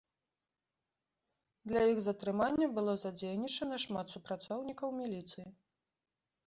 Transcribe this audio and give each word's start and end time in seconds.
Для 1.71 1.81
іх 1.91 1.99
затрымання 2.07 2.67
было 2.79 2.97
задзейнічана 3.03 3.75
шмат 3.85 4.07
супрацоўнікаў 4.17 4.89
міліцыі. 5.05 5.47